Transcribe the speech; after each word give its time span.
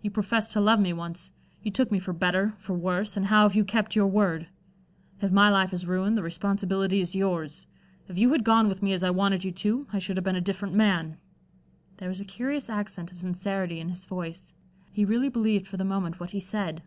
You 0.00 0.10
professed 0.10 0.52
to 0.54 0.60
love 0.60 0.80
me 0.80 0.92
once. 0.92 1.30
You 1.62 1.70
took 1.70 1.92
me 1.92 2.00
for 2.00 2.12
better, 2.12 2.52
for 2.58 2.72
worse, 2.74 3.16
and 3.16 3.26
how 3.26 3.44
have 3.44 3.54
you 3.54 3.64
kept 3.64 3.94
your 3.94 4.08
word? 4.08 4.48
If 5.20 5.30
my 5.30 5.50
life 5.50 5.72
is 5.72 5.86
ruined, 5.86 6.18
the 6.18 6.22
responsibility 6.24 7.00
is 7.00 7.14
yours. 7.14 7.68
If 8.08 8.18
you 8.18 8.28
had 8.30 8.42
gone 8.42 8.66
with 8.66 8.82
me 8.82 8.92
as 8.92 9.04
I 9.04 9.10
wanted 9.10 9.44
you 9.44 9.52
to, 9.52 9.86
I 9.92 10.00
should 10.00 10.16
have 10.16 10.24
been 10.24 10.34
a 10.34 10.40
different 10.40 10.74
man." 10.74 11.16
There 11.98 12.08
was 12.08 12.20
a 12.20 12.24
curious 12.24 12.68
accent 12.68 13.12
of 13.12 13.20
sincerity 13.20 13.78
in 13.78 13.88
his 13.88 14.04
voice. 14.04 14.52
He 14.90 15.04
really 15.04 15.28
believed 15.28 15.68
for 15.68 15.76
the 15.76 15.84
moment 15.84 16.18
what 16.18 16.30
he 16.30 16.40
said. 16.40 16.82